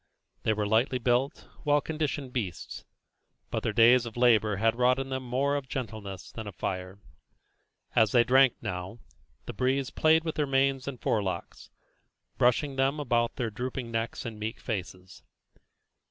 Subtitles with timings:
[0.41, 2.85] They were lightly built, well conditioned beasts,
[3.51, 6.97] but their days of labour had wrought in them more of gentleness than of fire.
[7.95, 8.97] As they drank now,
[9.45, 11.69] the breeze played with their manes and forelocks,
[12.39, 15.21] brushing them about their drooping necks and meek faces.